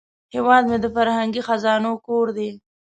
[0.35, 2.49] هیواد مې د فرهنګي خزانو کور دی